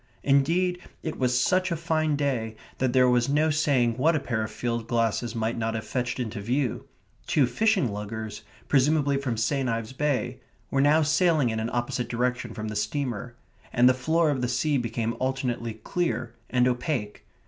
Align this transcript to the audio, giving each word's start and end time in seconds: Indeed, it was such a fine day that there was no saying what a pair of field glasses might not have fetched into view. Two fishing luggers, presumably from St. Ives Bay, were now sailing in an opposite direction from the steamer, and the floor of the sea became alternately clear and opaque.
Indeed, 0.23 0.79
it 1.03 1.19
was 1.19 1.39
such 1.39 1.71
a 1.71 1.75
fine 1.75 2.15
day 2.15 2.55
that 2.79 2.91
there 2.91 3.07
was 3.07 3.29
no 3.29 3.51
saying 3.51 3.99
what 3.99 4.15
a 4.15 4.19
pair 4.19 4.41
of 4.41 4.49
field 4.49 4.87
glasses 4.87 5.35
might 5.35 5.59
not 5.59 5.75
have 5.75 5.85
fetched 5.85 6.19
into 6.19 6.41
view. 6.41 6.87
Two 7.27 7.45
fishing 7.45 7.91
luggers, 7.91 8.41
presumably 8.67 9.17
from 9.17 9.37
St. 9.37 9.69
Ives 9.69 9.93
Bay, 9.93 10.39
were 10.71 10.81
now 10.81 11.03
sailing 11.03 11.51
in 11.51 11.59
an 11.59 11.69
opposite 11.71 12.09
direction 12.09 12.55
from 12.55 12.69
the 12.69 12.75
steamer, 12.75 13.35
and 13.71 13.87
the 13.87 13.93
floor 13.93 14.31
of 14.31 14.41
the 14.41 14.47
sea 14.49 14.75
became 14.79 15.13
alternately 15.19 15.75
clear 15.75 16.33
and 16.49 16.67
opaque. 16.67 17.23